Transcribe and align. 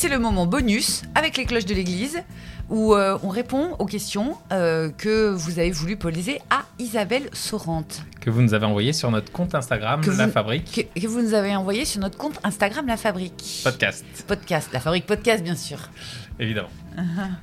C'est 0.00 0.08
le 0.08 0.18
moment 0.18 0.46
bonus 0.46 1.02
avec 1.14 1.36
les 1.36 1.44
cloches 1.44 1.66
de 1.66 1.74
l'église 1.74 2.22
où 2.70 2.94
euh, 2.94 3.18
on 3.22 3.28
répond 3.28 3.76
aux 3.78 3.84
questions 3.84 4.38
euh, 4.50 4.88
que 4.90 5.28
vous 5.30 5.58
avez 5.58 5.70
voulu 5.72 5.96
poser 5.98 6.40
à 6.48 6.62
Isabelle 6.78 7.28
Sorante. 7.34 8.02
Que 8.20 8.30
vous 8.30 8.40
nous 8.40 8.54
avez 8.54 8.64
envoyé 8.64 8.94
sur 8.94 9.10
notre 9.10 9.30
compte 9.30 9.54
Instagram, 9.54 10.00
Que 10.00 10.10
La 10.12 10.26
vous- 10.26 10.32
Fabrique 10.32 10.88
Que, 10.94 11.00
que 11.00 11.06
vous 11.06 11.20
nous 11.20 11.34
avez 11.34 11.54
envoyé 11.54 11.84
sur 11.84 12.00
notre 12.00 12.16
compte 12.16 12.38
Instagram 12.44 12.86
La 12.86 12.96
Fabrique. 12.96 13.60
Podcast, 13.62 14.04
Podcast, 14.26 14.70
La 14.72 14.80
Fabrique 14.80 15.04
Podcast, 15.04 15.42
bien 15.44 15.56
sûr. 15.56 15.90
évidemment. 16.38 16.70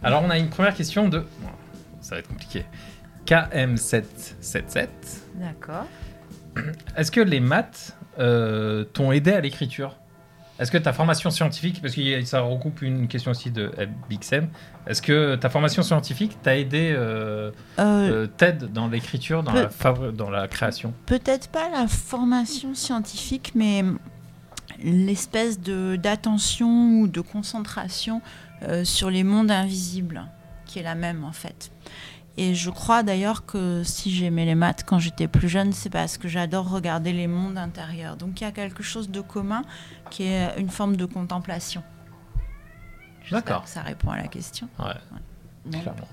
Alors, 0.02 0.24
on 0.24 0.30
a 0.31 0.38
une 0.40 0.50
première 0.50 0.74
question 0.74 1.10
de. 1.10 1.24
ça 2.02 2.16
va 2.16 2.20
être 2.20 2.28
compliqué. 2.30 2.66
KM777. 3.28 4.88
D'accord. 5.36 5.86
Est-ce 6.96 7.12
que 7.12 7.22
les 7.22 7.40
maths 7.40 7.96
euh, 8.18 8.84
t'ont 8.86 9.12
aidé 9.12 9.31
à 9.34 9.42
l'écriture? 9.42 9.96
Est-ce 10.59 10.72
que 10.72 10.78
ta 10.79 10.91
formation 10.91 11.29
scientifique, 11.29 11.81
parce 11.81 11.94
que 11.94 12.23
ça 12.25 12.41
recoupe 12.41 12.81
une 12.81 13.07
question 13.07 13.31
aussi 13.31 13.51
de 13.51 13.72
Bixem, 14.09 14.47
est-ce 14.88 15.01
que 15.03 15.35
ta 15.35 15.50
formation 15.50 15.84
scientifique 15.84 16.38
t'a 16.41 16.57
aidé, 16.57 16.94
euh, 16.97 17.51
Euh, 17.79 18.23
euh, 18.23 18.28
t'aide 18.28 18.72
dans 18.73 18.88
l'écriture, 18.88 19.44
dans, 19.44 19.53
la 19.53 19.68
favori- 19.68 20.12
dans 20.16 20.29
la 20.31 20.47
création? 20.47 20.94
Peut-être 21.06 21.50
pas 21.50 21.69
la 21.69 21.88
formation 21.88 22.73
scientifique, 22.73 23.51
mais 23.53 23.84
l'espèce 24.84 25.59
de 25.59 25.95
d'attention 25.95 27.00
ou 27.01 27.07
de 27.07 27.22
concentration 27.22 28.22
euh, 28.63 28.84
sur 28.84 29.09
les 29.09 29.24
mondes 29.24 29.51
invisibles, 29.51 30.24
qui 30.66 30.79
est 30.79 30.84
la 30.84 30.95
même 30.95 31.24
en 31.24 31.31
fait. 31.31 31.72
Et 32.38 32.53
je 32.53 32.70
crois 32.70 33.02
d'ailleurs 33.02 33.46
que 33.46 33.81
si 33.84 34.12
j'aimais 34.12 34.46
les 34.46 34.53
maths 34.53 34.84
quand 34.86 35.00
j'étais 35.00 35.28
plus 35.28 35.50
jeune, 35.50 35.74
c'est 35.74 35.90
parce 35.90 36.20
que 36.20 36.28
j'adore 36.28 36.70
regarder 36.70 37.12
les 37.12 37.25
mondes 37.28 37.58
intérieurs. 37.58 38.16
Donc 38.16 38.40
il 38.40 38.44
y 38.44 38.48
a 38.48 38.52
quelque 38.52 38.84
chose 38.84 39.09
de 39.09 39.22
commun 39.22 39.64
qui 40.12 40.24
est 40.24 40.59
une 40.59 40.70
forme 40.70 40.96
de 40.98 41.06
contemplation. 41.06 41.84
D'accord. 43.31 43.64
que 43.64 43.70
Ça 43.70 43.81
répond 43.81 44.12
à 44.12 44.18
la 44.18 44.28
question. 44.28 44.70
Ouais. 44.80 44.94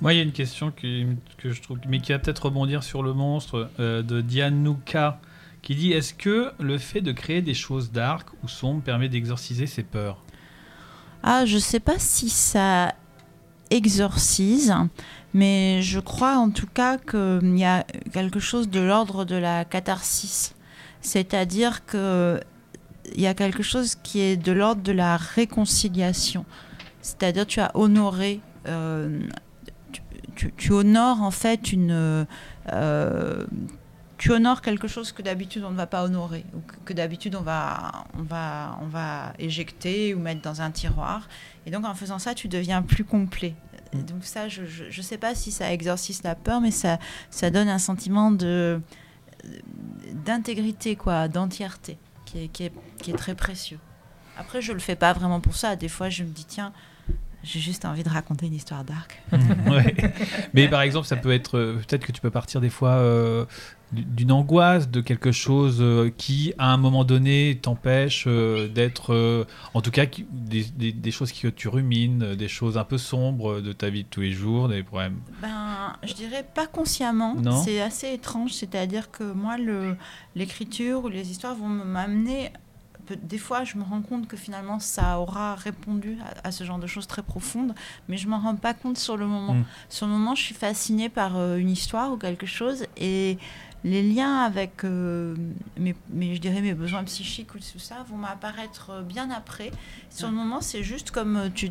Moi, 0.00 0.14
il 0.14 0.16
y 0.16 0.20
a 0.20 0.22
une 0.22 0.32
question 0.32 0.70
qui, 0.70 1.06
que 1.38 1.50
je 1.50 1.62
trouve, 1.62 1.78
mais 1.86 2.00
qui 2.00 2.12
va 2.12 2.18
peut-être 2.18 2.46
rebondir 2.46 2.82
sur 2.82 3.02
le 3.02 3.12
monstre 3.12 3.70
euh, 3.78 4.02
de 4.02 4.20
Dianouka, 4.20 5.20
qui 5.62 5.74
dit 5.74 5.92
Est-ce 5.92 6.14
que 6.14 6.52
le 6.58 6.78
fait 6.78 7.00
de 7.00 7.12
créer 7.12 7.40
des 7.40 7.54
choses 7.54 7.92
dark 7.92 8.28
ou 8.42 8.48
sombres 8.48 8.82
permet 8.82 9.08
d'exorciser 9.08 9.66
ses 9.66 9.84
peurs? 9.84 10.22
Ah, 11.22 11.46
je 11.46 11.58
sais 11.58 11.80
pas 11.80 11.98
si 11.98 12.28
ça 12.28 12.94
exorcise, 13.70 14.74
mais 15.32 15.82
je 15.82 16.00
crois 16.00 16.36
en 16.36 16.50
tout 16.50 16.66
cas 16.66 16.98
qu'il 16.98 17.58
y 17.58 17.64
a 17.64 17.84
quelque 18.12 18.40
chose 18.40 18.68
de 18.68 18.80
l'ordre 18.80 19.24
de 19.24 19.36
la 19.36 19.64
catharsis. 19.64 20.54
C'est-à-dire 21.00 21.84
que 21.84 22.40
il 23.14 23.20
y 23.20 23.26
a 23.26 23.34
quelque 23.34 23.62
chose 23.62 23.96
qui 24.02 24.20
est 24.20 24.36
de 24.36 24.52
l'ordre 24.52 24.82
de 24.82 24.92
la 24.92 25.16
réconciliation. 25.16 26.46
C'est-à-dire 27.02 27.46
tu 27.46 27.60
as 27.60 27.70
honoré, 27.74 28.40
euh, 28.66 29.20
tu, 30.34 30.72
honores 30.72 31.22
en 31.22 31.30
fait 31.30 31.72
une... 31.72 32.26
euh, 32.72 33.44
tu 34.24 34.32
honores 34.32 34.62
quelque 34.62 34.88
chose 34.88 35.12
que 35.12 35.20
d'habitude 35.20 35.64
on 35.64 35.70
ne 35.70 35.76
va 35.76 35.86
pas 35.86 36.02
honorer, 36.02 36.46
ou 36.54 36.60
que, 36.60 36.76
que 36.86 36.92
d'habitude 36.94 37.36
on 37.36 37.42
va, 37.42 38.06
on, 38.18 38.22
va, 38.22 38.78
on 38.80 38.86
va 38.86 39.34
éjecter 39.38 40.14
ou 40.14 40.18
mettre 40.18 40.40
dans 40.40 40.62
un 40.62 40.70
tiroir. 40.70 41.28
Et 41.66 41.70
donc 41.70 41.84
en 41.84 41.94
faisant 41.94 42.18
ça, 42.18 42.34
tu 42.34 42.48
deviens 42.48 42.80
plus 42.80 43.04
complet. 43.04 43.54
Et 43.92 43.98
donc 43.98 44.24
ça, 44.24 44.48
je 44.48 44.62
ne 44.62 45.02
sais 45.02 45.18
pas 45.18 45.34
si 45.34 45.52
ça 45.52 45.70
exorcise 45.74 46.22
la 46.22 46.34
peur, 46.34 46.62
mais 46.62 46.70
ça, 46.70 46.98
ça 47.28 47.50
donne 47.50 47.68
un 47.68 47.78
sentiment 47.78 48.30
de 48.30 48.80
d'intégrité, 50.24 50.96
quoi, 50.96 51.28
d'entièreté, 51.28 51.98
qui 52.24 52.44
est, 52.44 52.48
qui, 52.48 52.64
est, 52.64 52.72
qui 53.02 53.10
est 53.10 53.16
très 53.18 53.34
précieux. 53.34 53.78
Après, 54.38 54.62
je 54.62 54.72
le 54.72 54.78
fais 54.78 54.96
pas 54.96 55.12
vraiment 55.12 55.40
pour 55.40 55.54
ça. 55.54 55.76
Des 55.76 55.88
fois, 55.90 56.08
je 56.08 56.22
me 56.22 56.30
dis, 56.30 56.46
tiens, 56.46 56.72
j'ai 57.44 57.60
juste 57.60 57.84
envie 57.84 58.02
de 58.02 58.08
raconter 58.08 58.46
une 58.46 58.54
histoire 58.54 58.82
d'arc. 58.84 59.22
Ouais. 59.70 59.94
Mais 60.54 60.68
par 60.68 60.80
exemple, 60.82 61.06
ça 61.06 61.16
peut 61.16 61.32
être. 61.32 61.58
euh, 61.58 61.74
Peut-être 61.86 62.04
que 62.06 62.12
tu 62.12 62.20
peux 62.20 62.30
partir 62.30 62.60
des 62.60 62.70
fois 62.70 62.90
euh, 62.92 63.44
d'une 63.92 64.32
angoisse, 64.32 64.88
de 64.90 65.00
quelque 65.00 65.30
chose 65.32 65.78
euh, 65.80 66.10
qui, 66.16 66.52
à 66.58 66.72
un 66.72 66.76
moment 66.76 67.04
donné, 67.04 67.58
t'empêche 67.62 68.24
euh, 68.26 68.68
d'être. 68.68 69.12
euh, 69.14 69.44
en 69.74 69.80
tout 69.82 69.90
cas, 69.90 70.06
qui- 70.06 70.26
des, 70.32 70.64
des- 70.64 70.92
des 70.92 71.10
choses 71.10 71.32
que 71.32 71.48
tu 71.48 71.68
rumines, 71.68 72.34
des 72.34 72.48
choses 72.48 72.76
un 72.78 72.84
peu 72.84 72.98
sombres 72.98 73.60
de 73.60 73.72
ta 73.72 73.88
vie 73.90 74.02
de 74.04 74.08
tous 74.08 74.20
les 74.22 74.32
jours, 74.32 74.68
des 74.68 74.82
problèmes. 74.82 75.18
Ben, 75.42 75.94
je 76.02 76.14
dirais 76.14 76.44
pas 76.54 76.66
consciemment. 76.66 77.34
Non. 77.36 77.62
C'est 77.62 77.80
assez 77.80 78.12
étrange. 78.12 78.52
C'est-à-dire 78.52 79.10
que 79.10 79.24
moi, 79.32 79.56
l'écriture 80.34 81.04
ou 81.04 81.08
les 81.08 81.30
histoires 81.30 81.54
vont 81.54 81.68
me- 81.68 81.84
m'amener. 81.84 82.50
Des 83.22 83.38
fois, 83.38 83.64
je 83.64 83.76
me 83.76 83.82
rends 83.82 84.02
compte 84.02 84.26
que 84.26 84.36
finalement, 84.36 84.78
ça 84.80 85.18
aura 85.18 85.54
répondu 85.56 86.18
à, 86.42 86.48
à 86.48 86.52
ce 86.52 86.64
genre 86.64 86.78
de 86.78 86.86
choses 86.86 87.06
très 87.06 87.22
profondes, 87.22 87.74
mais 88.08 88.16
je 88.16 88.28
m'en 88.28 88.38
rends 88.38 88.56
pas 88.56 88.74
compte 88.74 88.96
sur 88.98 89.16
le 89.16 89.26
moment. 89.26 89.54
Mm. 89.54 89.64
Sur 89.88 90.06
le 90.06 90.12
moment, 90.12 90.34
je 90.34 90.42
suis 90.42 90.54
fascinée 90.54 91.08
par 91.08 91.36
euh, 91.36 91.56
une 91.56 91.70
histoire 91.70 92.12
ou 92.12 92.16
quelque 92.16 92.46
chose, 92.46 92.86
et 92.96 93.38
les 93.84 94.02
liens 94.02 94.38
avec 94.38 94.84
euh, 94.84 95.34
mes, 95.78 95.94
mes- 96.08 96.34
je 96.34 96.40
dirais 96.40 96.62
mes 96.62 96.72
besoins 96.72 97.04
psychiques 97.04 97.54
ou 97.54 97.58
tout 97.58 97.78
ça 97.78 97.96
vont 98.08 98.16
m'apparaître 98.16 98.90
euh, 98.90 99.02
bien 99.02 99.30
après. 99.30 99.70
Sur 100.08 100.28
le 100.28 100.34
moment, 100.34 100.60
c'est 100.62 100.82
juste 100.82 101.10
comme 101.10 101.50
tu, 101.54 101.70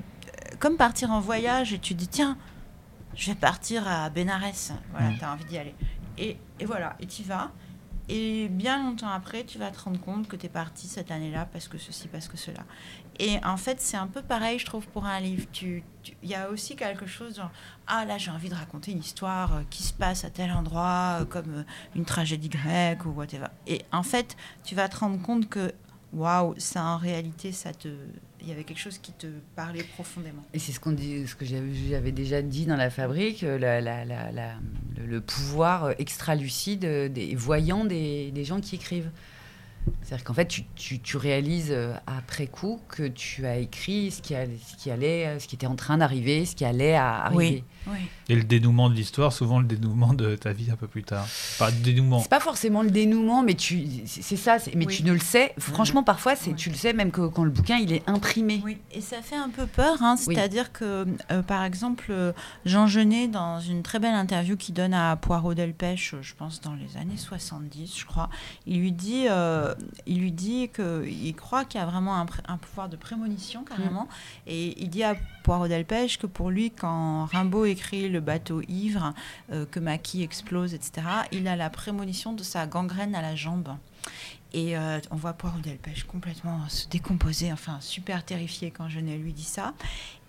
comme 0.60 0.78
partir 0.78 1.12
en 1.12 1.20
voyage 1.20 1.74
et 1.74 1.80
tu 1.80 1.96
dis 1.96 2.08
tiens, 2.08 2.38
je 3.16 3.32
vais 3.32 3.36
partir 3.36 3.88
à 3.88 4.10
Bénarès. 4.10 4.72
Voilà, 4.92 5.10
Mm. 5.10 5.18
tu 5.18 5.24
as 5.26 5.32
envie 5.34 5.46
d'y 5.46 5.58
aller. 5.58 5.74
Et, 6.20 6.38
et 6.60 6.66
voilà, 6.66 6.96
et 7.00 7.08
tu 7.08 7.24
vas. 7.24 7.50
Et 8.10 8.50
bien 8.50 8.84
longtemps 8.84 9.08
après, 9.08 9.46
tu 9.46 9.58
vas 9.58 9.72
te 9.72 9.80
rendre 9.80 10.00
compte 10.00 10.28
que 10.28 10.36
tu 10.36 10.48
es 10.48 10.50
parti 10.50 10.88
cette 10.88 11.10
année-là 11.10 11.48
parce 11.52 11.68
que 11.68 11.78
ceci, 11.78 12.08
parce 12.10 12.28
que 12.28 12.36
cela. 12.38 12.64
Et 13.20 13.38
en 13.46 13.58
fait, 13.58 13.80
c'est 13.80 13.98
un 13.98 14.08
peu 14.08 14.22
pareil, 14.22 14.60
je 14.60 14.66
trouve, 14.66 14.88
pour 14.88 15.06
un 15.06 15.20
livre. 15.20 15.46
Il 15.62 15.84
y 16.24 16.36
a 16.36 16.50
aussi 16.50 16.76
quelque 16.76 17.06
chose 17.06 17.38
genre, 17.38 17.52
ah 17.88 18.04
là, 18.06 18.18
j'ai 18.18 18.32
envie 18.32 18.50
de 18.50 18.56
raconter 18.56 18.92
une 18.92 19.00
histoire 19.00 19.56
euh, 19.56 19.62
qui 19.70 19.84
se 19.84 19.94
passe 19.94 20.26
à 20.26 20.30
tel 20.30 20.52
endroit, 20.52 21.20
euh, 21.22 21.26
comme 21.26 21.60
euh, 21.60 21.64
une 21.96 22.06
tragédie 22.06 22.50
grecque 22.50 23.06
ou 23.06 23.12
whatever. 23.12 23.48
Et 23.68 23.82
en 23.92 24.04
fait, 24.04 24.36
tu 24.64 24.76
vas 24.76 24.90
te 24.90 24.98
rendre 24.98 25.22
compte 25.22 25.48
que, 25.48 25.74
waouh, 26.14 26.54
ça 26.58 26.84
en 26.84 26.98
réalité, 26.98 27.52
ça 27.52 27.74
te. 27.74 27.88
Il 28.42 28.50
y 28.50 28.52
avait 28.52 28.66
quelque 28.66 28.80
chose 28.80 28.98
qui 28.98 29.14
te 29.14 29.28
parlait 29.56 29.84
profondément. 29.84 30.44
Et 30.54 30.60
c'est 30.60 30.74
ce, 30.74 30.80
qu'on 30.80 30.92
dit, 30.92 31.26
ce 31.28 31.36
que 31.36 31.46
j'avais 31.46 32.12
déjà 32.12 32.42
dit 32.42 32.66
dans 32.66 32.76
la 32.76 32.90
fabrique, 32.90 33.44
euh, 33.44 33.58
le, 34.98 35.22
pouvoir 35.22 35.86
euh, 35.86 35.94
extra-lucide 35.98 36.84
euh, 36.84 37.08
des 37.08 37.36
voyants 37.36 37.86
des, 37.86 38.32
des 38.32 38.44
gens 38.44 38.60
qui 38.60 38.76
écrivent. 38.76 39.10
C'est-à-dire 40.02 40.24
qu'en 40.26 40.34
fait, 40.34 40.48
tu, 40.48 40.64
tu- 40.76 41.00
tu 41.00 41.18
réalises 41.18 41.70
euh, 41.72 41.94
après 42.08 42.48
coup 42.48 42.80
que 42.90 43.08
tu 43.08 43.46
as 43.46 43.58
écrit 43.58 44.12
ce 44.12 44.22
qui, 44.22 44.36
allait, 44.36 44.58
ce 44.66 44.76
qui, 44.76 44.92
allait, 44.92 45.26
euh, 45.28 45.40
ce 45.40 45.48
qui 45.48 45.56
était 45.56 45.68
en 45.68 45.76
train 45.76 45.98
d'arriver, 45.98 46.46
ce 46.46 46.56
qui 46.56 46.66
allait 46.66 46.96
à 46.96 47.24
arriver. 47.26 47.64
Oui. 47.88 47.98
Et 48.30 48.36
le 48.36 48.44
dénouement 48.44 48.90
de 48.90 48.96
l'histoire, 48.96 49.34
souvent 49.34 49.60
le 49.60 49.66
dénouement 49.66 50.14
de 50.14 50.36
ta 50.38 50.54
vie 50.54 50.72
un 50.72 50.78
peu 50.78 50.88
plus 50.88 51.04
tard. 51.04 51.28
Pas 51.60 51.70
le 51.70 51.76
dénouement. 51.78 52.20
C'est 52.20 52.30
pas 52.30 52.40
forcément 52.40 52.82
le 52.82 52.92
dénouement, 52.92 53.44
mais 53.44 53.56
tu, 53.56 53.86
c'est 54.06 54.38
ça. 54.38 54.58
c'est- 54.60 54.74
Mais 54.76 54.86
Oui. 54.88 54.96
tu 54.96 55.04
ne 55.04 55.12
le 55.12 55.20
sais. 55.20 55.54
Franchement, 55.58 56.04
parfois, 56.04 56.36
c'est, 56.38 56.52
Oui. 56.52 56.56
tu 56.56 56.70
le 56.70 56.76
sais 56.76 56.94
même 56.94 57.12
que 57.12 57.28
quand 57.28 57.44
le 57.44 57.50
bouquin 57.52 57.78
il 57.78 57.92
est 57.92 58.04
imprimé. 58.10 58.62
Oui, 58.64 58.78
et 58.92 59.02
ça 59.02 59.22
fait 59.22 59.36
un 59.36 59.50
peu 59.50 59.66
peur, 59.66 59.98
hein, 60.02 60.16
Oui. 60.28 60.36
c'est-à-dire 60.36 60.72
que, 60.72 61.06
euh, 61.32 61.42
par 61.42 61.64
exemple, 61.66 62.14
Jean 62.66 62.88
Genet, 62.88 63.28
dans 63.28 63.60
une 63.60 63.84
très 63.84 64.00
belle 64.00 64.16
interview 64.16 64.56
qu'il 64.56 64.74
donne 64.76 64.94
à 64.94 65.16
Poirot 65.18 65.54
Delpech, 65.54 66.16
je 66.22 66.34
pense 66.36 66.62
dans 66.62 66.76
les 66.76 66.96
années 66.98 67.18
70, 67.18 67.98
je 68.00 68.06
crois, 68.06 68.30
il 68.66 68.80
lui 68.80 68.92
dit, 68.94 69.26
euh, 69.30 69.73
il 70.06 70.20
lui 70.20 70.32
dit 70.32 70.70
qu'il 70.70 71.36
croit 71.36 71.66
qu'il 71.66 71.80
y 71.80 71.84
a 71.84 71.86
vraiment 71.86 72.18
un, 72.18 72.58
pouvoir 72.58 72.90
de 72.90 72.96
prémonition, 72.96 73.64
carrément, 73.64 74.08
et 74.48 74.82
il 74.82 74.90
dit 74.90 75.04
à 75.04 75.16
Poirot 75.44 75.68
Delpech 75.68 76.18
que 76.18 76.28
pour 76.28 76.50
lui, 76.50 76.72
quand 76.72 77.26
Rimbaud 77.26 77.66
écrit 77.66 78.10
Le 78.10 78.20
bateau 78.20 78.62
ivre, 78.68 79.14
euh, 79.52 79.66
que 79.66 79.80
Maquis 79.80 80.24
explose, 80.24 80.74
etc., 80.74 81.08
il 81.32 81.48
a 81.48 81.56
la 81.56 81.70
prémonition 81.70 82.34
de 82.34 82.44
sa 82.44 82.66
gangrène 82.68 83.16
à 83.16 83.22
la 83.22 83.36
jambe. 83.36 83.70
Et 84.54 84.78
euh, 84.78 85.00
on 85.10 85.16
voit 85.16 85.34
Poirot 85.34 85.60
Delpech 85.60 86.04
complètement 86.04 86.68
se 86.70 86.88
décomposer, 86.88 87.52
enfin 87.52 87.78
super 87.82 88.24
terrifié 88.24 88.70
quand 88.70 88.88
Genet 88.88 89.18
lui 89.18 89.34
dit 89.34 89.44
ça. 89.44 89.74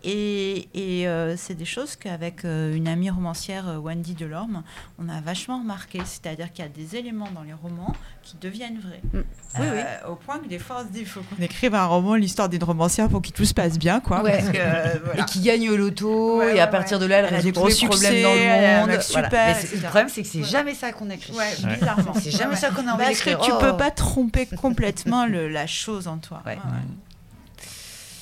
Et, 0.06 0.68
et, 0.74 1.08
euh, 1.08 1.34
c'est 1.38 1.54
des 1.54 1.64
choses 1.64 1.96
qu'avec 1.96 2.44
euh, 2.44 2.74
une 2.74 2.86
amie 2.88 3.08
romancière, 3.08 3.66
euh, 3.68 3.78
Wendy 3.78 4.12
Delorme, 4.14 4.62
on 4.98 5.08
a 5.08 5.20
vachement 5.22 5.60
remarqué. 5.60 5.98
C'est-à-dire 6.04 6.52
qu'il 6.52 6.62
y 6.62 6.68
a 6.68 6.70
des 6.70 6.94
éléments 6.96 7.30
dans 7.34 7.42
les 7.42 7.54
romans 7.54 7.94
qui 8.22 8.36
deviennent 8.38 8.78
vrais. 8.80 9.00
Mm. 9.14 9.24
Oui, 9.60 9.66
Euh, 9.66 10.08
Au 10.10 10.16
point 10.16 10.38
que 10.40 10.46
des 10.48 10.58
fois, 10.58 10.82
on 10.82 10.86
se 10.86 10.92
dit 10.92 11.00
il 11.00 11.06
faut 11.06 11.20
qu'on 11.22 11.42
écrive 11.42 11.74
un 11.74 11.86
roman, 11.86 12.16
l'histoire 12.16 12.50
d'une 12.50 12.62
romancière, 12.62 13.08
pour 13.08 13.22
que 13.22 13.30
tout 13.30 13.46
se 13.46 13.54
passe 13.54 13.78
bien. 13.78 14.00
Quoi, 14.00 14.22
Ouais. 14.22 14.32
parce 14.36 14.50
que, 14.50 15.04
voilà. 15.06 15.22
Et 15.22 15.24
qui 15.24 15.40
gagne 15.40 15.70
au 15.70 15.76
loto, 15.76 16.38
Ouais, 16.40 16.56
et 16.56 16.60
à 16.60 16.66
ouais, 16.66 16.70
partir 16.70 16.98
ouais. 16.98 17.04
de 17.04 17.08
là, 17.08 17.18
elle 17.20 17.24
Elle 17.24 17.32
a 17.32 17.36
résout 17.38 17.48
des 17.48 17.52
tous 17.52 17.60
gros 17.60 17.68
les 17.68 17.88
problèmes 17.88 18.22
dans 18.22 18.34
le 18.34 18.40
monde. 18.80 18.86
Voilà. 18.88 19.00
super, 19.00 19.30
Mais 19.32 19.62
le 19.76 19.82
problème, 19.82 20.08
c'est 20.10 20.22
que 20.22 20.28
c'est 20.28 20.38
Ouais. 20.40 20.44
jamais 20.44 20.74
ça 20.74 20.92
qu'on 20.92 21.08
écrit. 21.08 21.32
Bizarrement. 21.32 22.12
C'est 22.20 22.30
jamais 22.30 22.50
Ouais, 22.52 22.56
ça 22.60 22.68
qu'on 22.70 22.86
a 22.86 22.92
envie 22.92 23.04
Parce 23.04 23.20
que 23.22 23.30
tu 23.42 23.50
Oh. 23.54 23.58
peux 23.58 23.76
pas 23.78 23.90
tromper 23.90 24.44
complètement 24.46 25.24
le- 25.24 25.48
la 25.48 25.66
chose 25.66 26.08
en 26.08 26.18
toi. 26.18 26.42
Ouais. 26.44 26.58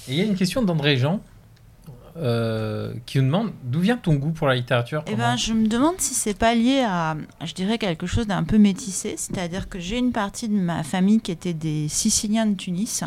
Et 0.09 0.13
il 0.13 0.15
y 0.15 0.21
a 0.21 0.25
une 0.25 0.37
question 0.37 0.63
d'André 0.63 0.97
Jean 0.97 1.21
euh, 2.17 2.93
qui 3.07 3.19
nous 3.19 3.25
demande 3.25 3.53
d'où 3.65 3.81
vient 3.81 3.97
ton 3.97 4.15
goût 4.15 4.33
pour 4.33 4.47
la 4.47 4.55
littérature 4.55 5.03
Eh 5.07 5.15
ben, 5.15 5.37
je 5.37 5.53
me 5.53 5.67
demande 5.67 5.95
si 5.99 6.15
c'est 6.15 6.37
pas 6.37 6.55
lié 6.55 6.85
à, 6.87 7.17
je 7.45 7.55
dirais, 7.55 7.79
quelque 7.79 8.07
chose 8.07 8.27
d'un 8.27 8.45
peu 8.45 8.59
métissé. 8.59 9.15
C'est-à-dire 9.17 9.69
que 9.69 9.79
j'ai 9.81 9.99
une 9.99 10.13
partie 10.13 10.49
de 10.49 10.55
ma 10.55 10.83
famille 10.83 11.21
qui 11.21 11.33
était 11.33 11.55
des 11.55 11.89
Siciliens 11.89 12.47
de 12.47 12.55
Tunis, 12.55 13.05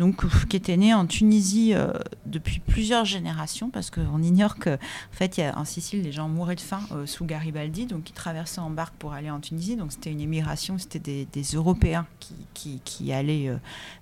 donc 0.00 0.26
qui 0.46 0.56
était 0.56 0.78
née 0.78 0.94
en 0.94 1.04
Tunisie 1.04 1.74
euh, 1.74 1.92
depuis 2.24 2.58
plusieurs 2.58 3.04
générations, 3.04 3.68
parce 3.68 3.90
qu'on 3.90 4.22
ignore 4.22 4.56
que, 4.56 4.70
en 4.70 5.12
fait, 5.12 5.36
il 5.36 5.42
y 5.42 5.44
a, 5.44 5.56
en 5.58 5.66
Sicile, 5.66 6.02
les 6.02 6.10
gens 6.10 6.26
mouraient 6.26 6.54
de 6.56 6.60
faim 6.60 6.80
euh, 6.92 7.04
sous 7.04 7.26
Garibaldi, 7.26 7.84
donc 7.84 8.08
ils 8.08 8.14
traversaient 8.14 8.62
en 8.62 8.70
barque 8.70 8.94
pour 8.94 9.12
aller 9.12 9.30
en 9.30 9.40
Tunisie. 9.40 9.76
Donc 9.76 9.92
c'était 9.92 10.10
une 10.10 10.22
émigration, 10.22 10.78
c'était 10.78 10.98
des, 10.98 11.28
des 11.30 11.42
Européens 11.42 12.06
qui, 12.18 12.34
qui, 12.54 12.80
qui 12.82 13.12
allaient 13.12 13.50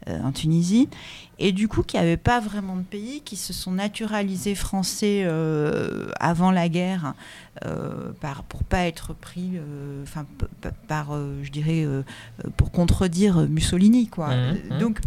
euh, 0.08 0.22
en 0.22 0.30
Tunisie. 0.30 0.88
Et 1.40 1.50
du 1.50 1.66
coup, 1.66 1.82
qui 1.82 1.96
n'avaient 1.96 2.16
pas 2.16 2.38
vraiment 2.38 2.76
de 2.76 2.82
pays, 2.82 3.20
qui 3.22 3.36
se 3.36 3.52
sont 3.52 3.72
naturalisés 3.72 4.54
français 4.56 5.24
avant 6.18 6.50
la 6.50 6.68
guerre, 6.68 7.14
par, 8.20 8.42
pour 8.42 8.64
pas 8.64 8.88
être 8.88 9.14
pris, 9.14 9.52
enfin, 10.02 10.26
par, 10.88 11.16
je 11.42 11.50
dirais, 11.52 11.86
pour 12.56 12.72
contredire 12.72 13.46
Mussolini, 13.48 14.08
quoi. 14.08 14.30
Euh, 14.30 14.54
mhm. 14.70 14.78
Donc, 14.78 15.00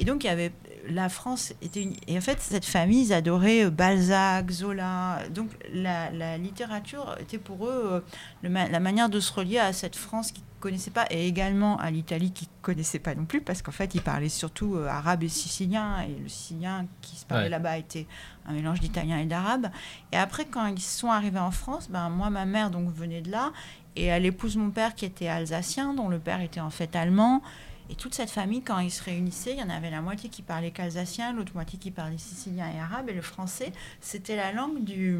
et 0.00 0.04
donc, 0.04 0.24
il 0.24 0.26
y 0.26 0.30
avait 0.30 0.52
la 0.88 1.10
France 1.10 1.52
était 1.60 1.82
une... 1.82 1.94
et 2.08 2.16
en 2.16 2.22
fait 2.22 2.40
cette 2.40 2.64
famille 2.64 3.02
ils 3.08 3.12
adoraient 3.12 3.66
euh, 3.66 3.70
Balzac, 3.70 4.50
Zola. 4.50 5.18
Donc 5.30 5.50
la, 5.74 6.10
la 6.10 6.38
littérature 6.38 7.14
était 7.20 7.36
pour 7.38 7.66
eux 7.66 7.82
euh, 7.92 8.00
le 8.42 8.48
ma- 8.48 8.66
la 8.66 8.80
manière 8.80 9.10
de 9.10 9.20
se 9.20 9.30
relier 9.30 9.58
à 9.58 9.74
cette 9.74 9.94
France 9.94 10.32
qu'ils 10.32 10.42
connaissaient 10.58 10.90
pas 10.90 11.04
et 11.10 11.26
également 11.28 11.76
à 11.78 11.90
l'Italie 11.90 12.32
qu'ils 12.32 12.48
connaissaient 12.62 12.98
pas 12.98 13.14
non 13.14 13.26
plus 13.26 13.42
parce 13.42 13.60
qu'en 13.60 13.72
fait 13.72 13.94
ils 13.94 14.00
parlaient 14.00 14.30
surtout 14.30 14.74
euh, 14.76 14.86
arabe 14.88 15.22
et 15.22 15.28
sicilien 15.28 16.00
et 16.00 16.18
le 16.20 16.28
sicilien 16.30 16.86
qui 17.02 17.14
se 17.16 17.26
parlait 17.26 17.44
Ouais. 17.44 17.50
là-bas 17.50 17.76
était 17.76 18.06
un 18.46 18.54
mélange 18.54 18.80
d'italien 18.80 19.18
et 19.18 19.26
d'arabe. 19.26 19.68
Et 20.12 20.16
après 20.16 20.46
quand 20.46 20.66
ils 20.66 20.80
sont 20.80 21.10
arrivés 21.10 21.38
en 21.40 21.50
France, 21.50 21.88
ben 21.90 22.08
moi 22.08 22.30
ma 22.30 22.46
mère 22.46 22.70
donc 22.70 22.90
venait 22.92 23.20
de 23.20 23.30
là 23.30 23.52
et 23.96 24.06
elle 24.06 24.24
épouse 24.24 24.56
mon 24.56 24.70
père 24.70 24.94
qui 24.94 25.04
était 25.04 25.28
alsacien 25.28 25.92
dont 25.92 26.08
le 26.08 26.18
père 26.18 26.40
était 26.40 26.60
en 26.60 26.70
fait 26.70 26.96
allemand. 26.96 27.42
Et 27.90 27.96
toute 27.96 28.14
cette 28.14 28.30
famille, 28.30 28.62
quand 28.62 28.78
ils 28.78 28.90
se 28.92 29.02
réunissaient, 29.02 29.52
il 29.52 29.58
y 29.58 29.62
en 29.62 29.68
avait 29.68 29.90
la 29.90 30.00
moitié 30.00 30.30
qui 30.30 30.42
parlait 30.42 30.70
qu'alsacien, 30.70 31.32
l'autre 31.32 31.50
moitié 31.54 31.76
qui 31.76 31.90
parlait 31.90 32.18
sicilien 32.18 32.70
et 32.72 32.78
arabe, 32.78 33.08
et 33.08 33.12
le 33.12 33.20
français, 33.20 33.72
c'était 34.00 34.36
la 34.36 34.52
langue 34.52 34.84
du, 34.84 35.18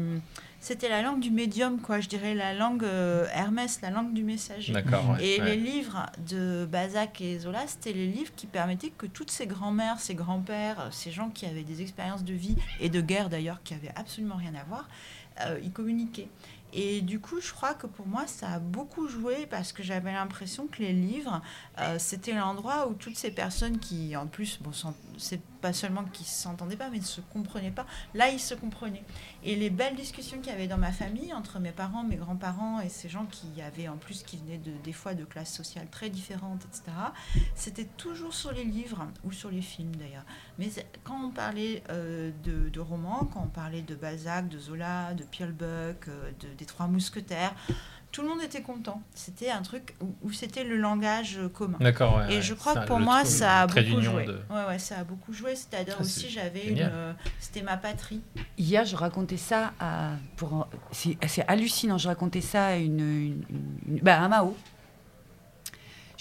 c'était 0.61 0.87
la 0.87 1.01
langue 1.01 1.19
du 1.19 1.31
médium, 1.31 1.81
quoi. 1.81 1.99
Je 1.99 2.07
dirais 2.07 2.33
la 2.33 2.53
langue 2.53 2.85
euh, 2.85 3.25
Hermès, 3.33 3.81
la 3.81 3.89
langue 3.89 4.13
du 4.13 4.23
messager. 4.23 4.73
Ouais, 4.73 4.85
Et 5.19 5.41
ouais. 5.41 5.45
les 5.47 5.57
livres 5.57 6.05
de 6.29 6.65
Balzac 6.65 7.19
et 7.19 7.39
Zola, 7.39 7.67
c'était 7.67 7.91
les 7.91 8.07
livres 8.07 8.31
qui 8.37 8.47
permettaient 8.47 8.93
que 8.97 9.05
toutes 9.05 9.31
ces 9.31 9.47
grands-mères, 9.47 9.99
ces 9.99 10.15
grands-pères, 10.15 10.87
ces 10.91 11.11
gens 11.11 11.29
qui 11.29 11.45
avaient 11.45 11.63
des 11.63 11.81
expériences 11.81 12.23
de 12.23 12.33
vie 12.33 12.55
et 12.79 12.87
de 12.87 13.01
guerre 13.01 13.27
d'ailleurs, 13.27 13.61
qui 13.63 13.73
avaient 13.73 13.91
absolument 13.97 14.35
rien 14.35 14.55
à 14.55 14.63
voir, 14.63 14.87
euh, 15.41 15.59
ils 15.61 15.71
communiquaient. 15.71 16.29
Et 16.73 17.01
du 17.01 17.19
coup, 17.19 17.41
je 17.41 17.51
crois 17.51 17.73
que 17.73 17.85
pour 17.87 18.07
moi, 18.07 18.25
ça 18.27 18.49
a 18.53 18.59
beaucoup 18.59 19.07
joué 19.07 19.45
parce 19.47 19.73
que 19.73 19.83
j'avais 19.83 20.11
l'impression 20.13 20.67
que 20.67 20.81
les 20.81 20.93
livres, 20.93 21.41
euh, 21.79 21.97
c'était 21.99 22.33
l'endroit 22.33 22.87
où 22.87 22.93
toutes 22.93 23.17
ces 23.17 23.31
personnes 23.31 23.77
qui, 23.79 24.15
en 24.15 24.27
plus, 24.27 24.59
bon, 24.61 24.71
s'en- 24.71 24.93
c'est 25.17 25.41
pas 25.61 25.73
seulement 25.73 26.03
qu'ils 26.05 26.25
s'entendaient 26.25 26.75
pas, 26.75 26.89
mais 26.89 26.99
ne 26.99 27.03
se 27.03 27.21
comprenaient 27.21 27.71
pas, 27.71 27.85
là, 28.13 28.29
ils 28.29 28.39
se 28.39 28.53
comprenaient. 28.53 29.03
Et 29.43 29.55
les 29.55 29.69
belles 29.69 29.95
discussions 29.95 30.39
qu'il 30.39 30.51
y 30.51 30.55
avait 30.55 30.67
dans 30.67 30.77
ma 30.77 30.91
famille, 30.91 31.33
entre 31.33 31.59
mes 31.59 31.71
parents, 31.71 32.03
mes 32.03 32.15
grands-parents 32.15 32.81
et 32.81 32.89
ces 32.89 33.09
gens 33.09 33.25
qui 33.25 33.61
avaient, 33.61 33.87
en 33.87 33.97
plus, 33.97 34.23
qui 34.23 34.37
venaient 34.37 34.57
de, 34.57 34.71
des 34.83 34.93
fois 34.93 35.13
de 35.13 35.23
classes 35.23 35.53
sociales 35.53 35.87
très 35.89 36.09
différentes, 36.09 36.65
etc., 36.65 36.91
c'était 37.55 37.85
toujours 37.97 38.33
sur 38.33 38.51
les 38.51 38.63
livres 38.63 39.07
ou 39.23 39.31
sur 39.31 39.51
les 39.51 39.61
films 39.61 39.95
d'ailleurs. 39.95 40.25
Mais 40.57 40.69
quand 41.03 41.23
on 41.23 41.31
parlait 41.31 41.83
euh, 41.89 42.31
de, 42.43 42.79
romans, 42.79 43.29
quand 43.33 43.43
on 43.43 43.49
parlait 43.49 43.81
de 43.81 43.95
Balzac, 43.95 44.49
de 44.49 44.59
Zola, 44.59 45.13
de 45.13 45.23
Pierre 45.23 45.51
Buck, 45.51 46.07
euh, 46.07 46.31
de, 46.39 46.53
des 46.57 46.65
Trois 46.65 46.87
Mousquetaires, 46.87 47.53
tout 48.11 48.21
le 48.23 48.27
monde 48.27 48.41
était 48.41 48.61
content. 48.61 49.01
C'était 49.15 49.49
un 49.49 49.61
truc 49.61 49.95
où, 50.01 50.07
où 50.23 50.31
c'était 50.31 50.63
le 50.63 50.75
langage 50.77 51.37
euh, 51.37 51.47
commun. 51.49 51.77
D'accord. 51.79 52.17
ouais, 52.17 52.33
Et 52.33 52.35
ouais, 52.37 52.41
je 52.41 52.53
crois 52.53 52.73
ça, 52.73 52.81
que 52.81 52.87
pour 52.87 52.99
moi, 52.99 53.23
ça 53.25 53.61
a 53.61 53.67
beaucoup 53.67 54.01
joué. 54.01 54.25
de- 54.25 54.41
Ouais, 54.49 54.65
ouais, 54.67 54.79
ça 54.79 54.97
a 54.99 55.03
beaucoup 55.03 55.31
joué. 55.33 55.55
C'est-à-dire 55.55 55.95
Ah, 55.97 56.01
aussi, 56.01 56.29
j'avais 56.29 56.65
une. 56.67 56.79
euh, 56.81 57.13
c'était 57.39 57.61
ma 57.61 57.77
patrie. 57.77 58.21
Hier, 58.57 58.83
je 58.85 58.95
racontais 58.95 59.37
ça 59.37 59.73
à. 59.79 60.11
Pour, 60.35 60.67
c'est, 60.91 61.17
c'est 61.27 61.45
hallucinant. 61.47 61.97
Je 61.97 62.07
racontais 62.09 62.41
ça 62.41 62.65
à 62.67 62.75
une, 62.75 62.99
une- 62.99 63.43
une- 63.87 63.99
bah, 64.01 64.21
à 64.21 64.27
Mao. 64.27 64.55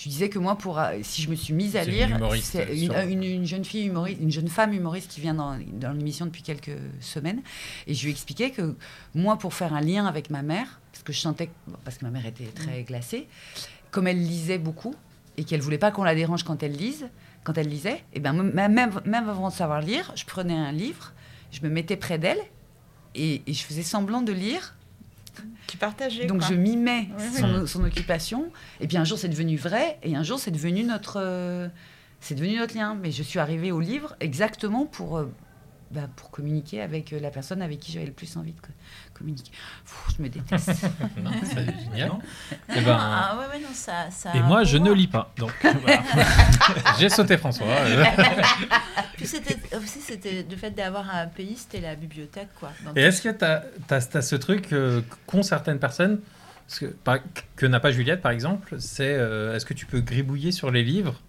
Je 0.03 0.09
disais 0.09 0.31
que 0.31 0.39
moi, 0.39 0.57
pour, 0.57 0.79
euh, 0.79 0.99
si 1.03 1.21
je 1.21 1.29
me 1.29 1.35
suis 1.35 1.53
mise 1.53 1.77
à 1.77 1.85
lire, 1.91 2.09
c'est 2.47 2.75
une, 2.75 2.93
sûrement. 2.93 3.03
une- 3.09 3.23
une 3.23 3.45
jeune 3.47 3.65
fille 3.67 3.85
humoriste, 3.87 4.19
une 4.21 4.31
jeune 4.31 4.49
femme 4.49 4.73
humoriste 4.73 5.11
qui 5.11 5.21
vient 5.21 5.35
dans, 5.35 5.59
dans 5.75 5.93
l'émission 5.93 6.25
depuis 6.25 6.43
quelques 6.43 6.77
semaines, 7.01 7.43
et 7.87 7.93
je 7.95 8.05
lui 8.05 8.11
expliquais 8.11 8.51
que 8.51 8.77
moi, 9.15 9.37
pour 9.39 9.53
faire 9.53 9.75
un 9.75 9.81
lien 9.83 10.07
avec 10.07 10.31
ma 10.31 10.41
mère, 10.43 10.81
parce 10.93 11.03
que 11.03 11.13
je 11.13 11.21
sentais, 11.21 11.51
parce 11.85 11.99
que 11.99 12.05
ma 12.07 12.11
mère 12.11 12.25
était 12.25 12.47
très 12.47 12.83
glacée, 12.83 13.29
comme 13.91 14.07
elle 14.07 14.23
lisait 14.23 14.59
beaucoup 14.59 14.95
et 15.37 15.45
qu'elle 15.45 15.61
voulait 15.61 15.79
pas 15.79 15.91
qu'on 15.91 16.05
la 16.05 16.15
dérange 16.15 16.45
quand 16.45 16.63
elle 16.63 16.73
lise, 16.73 17.09
quand 17.45 17.59
elle 17.59 17.69
lisait, 17.69 18.03
et 18.15 18.21
ben 18.21 18.33
même, 18.33 18.73
même, 18.73 19.01
même 19.05 19.29
avant 19.29 19.49
de 19.51 19.55
savoir 19.55 19.81
lire, 19.83 20.13
je 20.15 20.25
prenais 20.25 20.55
un 20.57 20.73
livre, 20.73 21.13
je 21.53 21.61
me 21.63 21.69
mettais 21.69 21.97
près 21.97 22.19
d'elle 22.19 22.41
et, 23.15 23.43
et 23.47 23.53
je 23.53 23.63
faisais 23.65 23.83
semblant 23.83 24.23
de 24.23 24.33
lire. 24.33 24.77
Tu 25.67 25.77
partageais. 25.77 26.27
Donc 26.27 26.39
quoi. 26.41 26.49
je 26.49 26.55
mimais 26.55 27.09
Ouais, 27.19 27.41
son, 27.41 27.67
son 27.67 27.85
occupation. 27.85 28.51
Et 28.81 28.87
puis 28.87 28.97
un 28.97 29.05
jour 29.05 29.19
c'est 29.19 29.29
devenu 29.29 29.57
vrai 29.57 29.99
et 30.03 30.17
un 30.17 30.23
jour 30.23 30.39
c'est 30.39 30.51
devenu 30.51 30.83
notre, 30.85 31.19
euh, 31.21 31.69
c'est 32.21 32.35
devenu 32.35 32.59
notre 32.59 32.75
lien. 32.77 32.97
Mais 33.01 33.11
je 33.13 33.23
suis 33.23 33.39
arrivée 33.39 33.73
au 33.73 33.81
livre 33.81 34.17
exactement 34.21 34.87
pour 34.87 35.19
euh, 35.19 35.33
bah, 35.91 36.09
pour 36.17 36.31
communiquer 36.31 36.81
avec 36.83 37.13
euh, 37.13 37.19
la 37.21 37.31
personne 37.31 37.63
avec 37.63 37.81
qui 37.81 37.91
j'avais 37.93 38.07
le 38.07 38.13
plus 38.13 38.37
envie 38.37 38.53
de 38.53 38.61
co- 38.61 38.69
communiquer. 39.15 39.51
Je 40.17 40.23
me 40.23 40.29
déteste. 40.29 40.71
Non, 41.23 41.31
c'est 41.45 41.65
génial. 41.85 42.13
Eh 42.77 42.81
ben, 42.81 42.97
Ah 43.01 43.37
ouais, 43.39 43.57
ouais, 43.57 43.61
non, 43.63 43.69
ça, 43.75 44.09
ça 44.11 44.31
a 44.31 44.37
Et 44.37 44.43
moi, 44.43 44.63
je 44.65 44.77
ne 44.79 44.93
lis 44.93 45.09
pas. 45.09 45.33
Donc, 45.37 45.53
voilà. 45.83 46.03
j'ai 46.99 47.09
sauté 47.09 47.37
François. 47.37 47.67
Puis 49.17 49.27
c'était 49.27 49.57
aussi 49.77 50.01
c'était 50.01 50.47
le 50.49 50.57
fait 50.57 50.71
d'avoir 50.71 51.15
un 51.15 51.27
pays, 51.27 51.57
c'était 51.57 51.81
la 51.81 51.95
bibliothèque 51.95 52.49
quoi. 52.59 52.71
Et 52.97 53.03
est-ce 53.03 53.21
que 53.23 53.29
tu 53.29 53.45
as, 53.45 54.23
ce 54.23 54.37
truc 54.37 54.73
euh, 54.73 55.03
qu'ont 55.27 55.43
certaines 55.43 55.79
personnes, 55.79 56.21
parce 56.67 56.79
que, 56.81 56.87
par- 56.87 57.19
que 57.57 57.67
n'a 57.67 57.81
pas 57.81 57.91
Juliette 57.91 58.23
par 58.23 58.33
exemple, 58.33 58.77
c'est 58.79 59.13
euh, 59.15 59.55
est-ce 59.55 59.67
que 59.67 59.75
tu 59.75 59.87
peux 59.87 60.01
gribouiller 60.01 60.53
sur 60.53 60.71
les 60.71 60.83
livres 60.83 61.21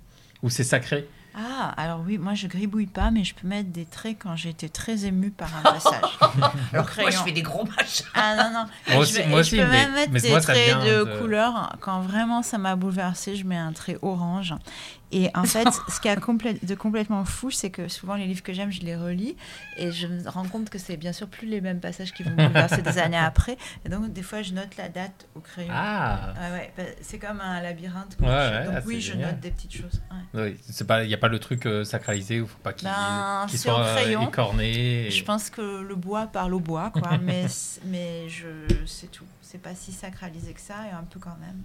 ou 0.44 0.50
c'est 0.50 0.64
sacré? 0.64 1.08
Ah, 1.36 1.74
alors 1.78 2.02
oui, 2.06 2.18
moi 2.18 2.34
je 2.34 2.48
gribouille 2.48 2.88
pas, 2.88 3.10
mais 3.10 3.24
je 3.24 3.34
peux 3.34 3.48
mettre 3.48 3.70
des 3.70 3.86
traits 3.86 4.18
quand 4.22 4.36
j'ai 4.36 4.50
été 4.50 4.68
très 4.70 5.06
émue 5.06 5.32
par 5.32 5.50
un 5.58 5.62
passage. 5.62 6.02
Alors 6.74 6.86
moi, 7.00 7.10
je 7.10 7.18
fais 7.18 7.32
des 7.32 7.42
gros 7.42 7.66
machins. 7.66 8.06
Ah 8.14 8.36
non, 8.36 8.52
non. 8.60 8.66
Moi 8.94 8.98
aussi- 9.04 9.14
je, 9.14 9.18
vais- 9.20 9.28
moi 9.28 9.38
et 9.38 9.42
aussi, 9.42 9.56
je 9.56 9.62
peux 9.62 9.68
mais- 9.70 9.86
même 9.86 9.94
mettre 9.94 10.12
mais 10.12 10.20
des 10.20 10.30
moi, 10.30 10.42
traits 10.42 10.78
de, 10.84 11.04
de- 11.06 11.20
couleur. 11.20 11.76
Quand 11.80 12.02
vraiment 12.02 12.42
ça 12.44 12.58
m'a 12.58 12.76
bouleversée, 12.76 13.36
je 13.38 13.46
mets 13.46 13.58
un 13.58 13.72
trait 13.72 13.98
orange. 14.02 14.54
Et 15.12 15.30
en 15.36 15.44
fait, 15.44 15.68
ce 15.90 16.00
qui 16.00 16.10
a 16.10 16.16
de 16.16 16.76
complètement 16.76 17.26
fou, 17.26 17.52
c'est 17.52 17.70
que 17.70 17.88
souvent 17.88 18.16
les 18.16 18.26
livres 18.26 18.44
que 18.44 18.54
j'aime, 18.54 18.72
je 18.72 18.82
les 18.82 18.96
relis. 18.96 19.36
Et 19.78 19.92
je 19.92 20.08
me 20.08 20.30
rends 20.30 20.46
compte 20.48 20.70
que 20.70 20.78
c'est 20.78 20.98
bien 20.98 21.12
sûr 21.14 21.28
plus 21.28 21.48
les 21.48 21.62
mêmes 21.62 21.80
passages 21.80 22.14
qui 22.14 22.24
vont 22.24 22.32
me 22.32 22.36
bouleverser 22.48 22.82
des 22.82 22.98
années 22.98 23.18
après. 23.18 23.58
Et 23.86 23.90
donc, 23.90 24.12
des 24.14 24.22
fois, 24.24 24.42
je 24.42 24.54
note 24.54 24.78
la 24.78 24.90
date 24.90 25.28
au 25.36 25.40
crayon. 25.40 25.72
Ah 25.74 26.34
Ouais, 26.40 26.52
ouais, 26.58 26.74
bah, 26.78 26.84
c'est 27.02 27.20
comme 27.20 27.42
un 27.42 27.62
labyrinthe. 27.62 28.16
Ouais, 28.20 28.28
Je- 28.28 28.32
ouais, 28.60 28.66
donc 28.66 28.74
ah, 28.78 28.82
oui, 28.86 29.02
je 29.02 29.12
génial. 29.14 29.32
note 29.32 29.40
des 29.42 29.52
petites 29.52 29.74
choses. 29.76 30.02
il 30.34 31.08
n'y 31.08 31.14
a 31.14 31.18
pas 31.18 31.28
le 31.28 31.40
truc 31.40 31.66
euh, 31.66 31.84
sacralisé 31.84 32.40
où 32.40 32.46
il 32.46 32.50
faut 32.50 32.58
pas 32.60 32.74
qu'il 32.74 32.88
Ben, 32.88 33.46
c'est 33.50 33.58
soit 33.58 33.80
euh, 33.84 33.96
crayon. 33.96 34.28
écorné. 34.30 35.08
et- 35.08 35.12
Je 35.12 35.24
pense 35.24 35.50
que 35.50 35.82
le 35.82 35.96
bois 35.96 36.28
parle 36.28 36.54
au 36.54 36.60
bois, 36.60 36.90
quoi. 36.92 37.18
mais 37.22 37.46
mais 37.86 38.30
je, 38.30 38.48
c'est 38.86 39.12
tout. 39.12 39.26
C'est 39.42 39.62
pas 39.62 39.76
si 39.76 39.92
sacralisé 39.92 40.54
que 40.54 40.62
ça, 40.62 40.76
et 40.90 40.94
un 40.96 41.04
peu 41.04 41.20
quand 41.20 41.36
même. 41.42 41.62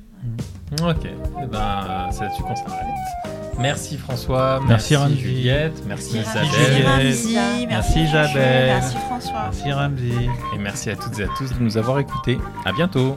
ouais. 0.82 0.90
Ok, 0.90 1.06
eh 1.06 1.46
ben, 1.46 2.08
c'est 2.10 2.22
là-dessus 2.24 2.42
qu'on 2.42 2.56
s'arrête. 2.56 3.35
Merci 3.58 3.96
François, 3.96 4.60
Merci, 4.68 4.92
merci, 4.92 4.96
Ramzi. 4.96 5.18
Juliette, 5.18 5.82
merci, 5.86 6.16
Merci, 6.16 6.30
Isabelle. 6.30 6.86
Ramzi, 6.86 7.34
Merci, 7.34 7.66
merci 7.68 8.00
Isabelle. 8.02 8.66
Merci 8.66 8.96
François. 9.08 9.42
Merci 9.50 9.72
Ramzi. 9.72 10.12
et 10.54 10.58
merci 10.58 10.90
à 10.90 10.96
toutes 10.96 11.18
et 11.18 11.24
à 11.24 11.28
tous 11.38 11.52
de 11.54 11.58
nous 11.60 11.76
avoir 11.78 11.98
écoutés. 11.98 12.38
À 12.66 12.72
bientôt. 12.72 13.16